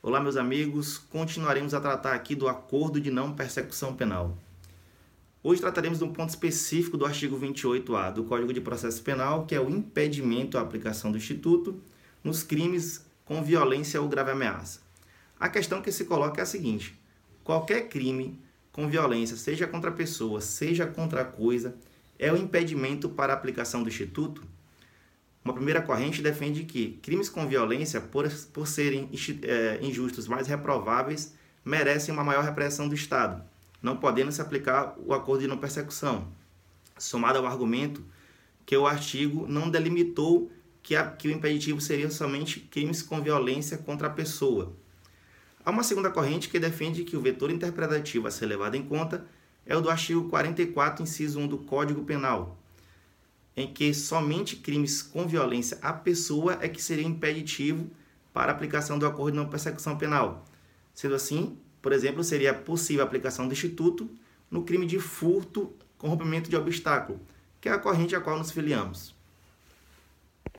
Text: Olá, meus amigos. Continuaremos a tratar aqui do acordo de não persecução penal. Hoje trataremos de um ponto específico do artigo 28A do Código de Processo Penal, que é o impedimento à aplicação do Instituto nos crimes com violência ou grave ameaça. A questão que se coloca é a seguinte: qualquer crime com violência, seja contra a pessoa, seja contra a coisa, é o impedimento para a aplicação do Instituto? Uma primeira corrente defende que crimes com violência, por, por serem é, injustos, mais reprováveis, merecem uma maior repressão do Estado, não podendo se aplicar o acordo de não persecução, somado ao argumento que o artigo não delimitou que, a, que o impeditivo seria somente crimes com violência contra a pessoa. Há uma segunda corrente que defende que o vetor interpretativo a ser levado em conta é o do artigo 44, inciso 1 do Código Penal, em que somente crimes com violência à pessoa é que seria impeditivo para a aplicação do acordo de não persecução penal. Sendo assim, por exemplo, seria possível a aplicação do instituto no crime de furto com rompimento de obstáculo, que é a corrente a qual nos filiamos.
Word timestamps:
Olá, 0.00 0.20
meus 0.20 0.36
amigos. 0.36 0.96
Continuaremos 0.96 1.74
a 1.74 1.80
tratar 1.80 2.14
aqui 2.14 2.36
do 2.36 2.46
acordo 2.46 3.00
de 3.00 3.10
não 3.10 3.34
persecução 3.34 3.96
penal. 3.96 4.38
Hoje 5.42 5.60
trataremos 5.60 5.98
de 5.98 6.04
um 6.04 6.12
ponto 6.12 6.28
específico 6.28 6.96
do 6.96 7.04
artigo 7.04 7.36
28A 7.36 8.12
do 8.12 8.22
Código 8.22 8.52
de 8.52 8.60
Processo 8.60 9.02
Penal, 9.02 9.44
que 9.44 9.56
é 9.56 9.60
o 9.60 9.68
impedimento 9.68 10.56
à 10.56 10.60
aplicação 10.60 11.10
do 11.10 11.18
Instituto 11.18 11.82
nos 12.22 12.44
crimes 12.44 13.04
com 13.24 13.42
violência 13.42 14.00
ou 14.00 14.08
grave 14.08 14.30
ameaça. 14.30 14.80
A 15.38 15.48
questão 15.48 15.82
que 15.82 15.90
se 15.90 16.04
coloca 16.04 16.40
é 16.40 16.44
a 16.44 16.46
seguinte: 16.46 16.96
qualquer 17.42 17.88
crime 17.88 18.40
com 18.70 18.86
violência, 18.88 19.36
seja 19.36 19.66
contra 19.66 19.90
a 19.90 19.94
pessoa, 19.94 20.40
seja 20.40 20.86
contra 20.86 21.22
a 21.22 21.24
coisa, 21.24 21.74
é 22.16 22.32
o 22.32 22.36
impedimento 22.36 23.08
para 23.08 23.32
a 23.32 23.36
aplicação 23.36 23.82
do 23.82 23.88
Instituto? 23.88 24.46
Uma 25.44 25.54
primeira 25.54 25.80
corrente 25.80 26.20
defende 26.20 26.64
que 26.64 26.98
crimes 27.02 27.28
com 27.28 27.46
violência, 27.46 28.00
por, 28.00 28.28
por 28.52 28.66
serem 28.66 29.08
é, 29.42 29.78
injustos, 29.80 30.28
mais 30.28 30.46
reprováveis, 30.46 31.34
merecem 31.64 32.12
uma 32.12 32.24
maior 32.24 32.44
repressão 32.44 32.88
do 32.88 32.94
Estado, 32.94 33.42
não 33.82 33.96
podendo 33.96 34.32
se 34.32 34.40
aplicar 34.40 34.94
o 34.98 35.14
acordo 35.14 35.42
de 35.42 35.46
não 35.46 35.58
persecução, 35.58 36.28
somado 36.98 37.38
ao 37.38 37.46
argumento 37.46 38.04
que 38.66 38.76
o 38.76 38.86
artigo 38.86 39.46
não 39.48 39.70
delimitou 39.70 40.50
que, 40.82 40.94
a, 40.94 41.06
que 41.10 41.28
o 41.28 41.30
impeditivo 41.30 41.80
seria 41.80 42.10
somente 42.10 42.60
crimes 42.60 43.02
com 43.02 43.22
violência 43.22 43.78
contra 43.78 44.08
a 44.08 44.10
pessoa. 44.10 44.74
Há 45.64 45.70
uma 45.70 45.82
segunda 45.82 46.10
corrente 46.10 46.48
que 46.48 46.58
defende 46.58 47.04
que 47.04 47.16
o 47.16 47.20
vetor 47.20 47.50
interpretativo 47.50 48.26
a 48.26 48.30
ser 48.30 48.46
levado 48.46 48.74
em 48.74 48.82
conta 48.82 49.26
é 49.66 49.76
o 49.76 49.80
do 49.80 49.90
artigo 49.90 50.28
44, 50.30 51.02
inciso 51.02 51.38
1 51.38 51.46
do 51.46 51.58
Código 51.58 52.04
Penal, 52.04 52.57
em 53.58 53.66
que 53.66 53.92
somente 53.92 54.54
crimes 54.54 55.02
com 55.02 55.26
violência 55.26 55.78
à 55.82 55.92
pessoa 55.92 56.58
é 56.60 56.68
que 56.68 56.80
seria 56.80 57.04
impeditivo 57.04 57.90
para 58.32 58.52
a 58.52 58.54
aplicação 58.54 58.96
do 58.96 59.04
acordo 59.04 59.32
de 59.32 59.38
não 59.38 59.48
persecução 59.48 59.98
penal. 59.98 60.44
Sendo 60.94 61.16
assim, 61.16 61.58
por 61.82 61.92
exemplo, 61.92 62.22
seria 62.22 62.54
possível 62.54 63.02
a 63.02 63.06
aplicação 63.06 63.48
do 63.48 63.52
instituto 63.52 64.08
no 64.48 64.62
crime 64.62 64.86
de 64.86 65.00
furto 65.00 65.72
com 65.98 66.08
rompimento 66.08 66.48
de 66.48 66.54
obstáculo, 66.54 67.20
que 67.60 67.68
é 67.68 67.72
a 67.72 67.78
corrente 67.78 68.14
a 68.14 68.20
qual 68.20 68.38
nos 68.38 68.52
filiamos. 68.52 69.17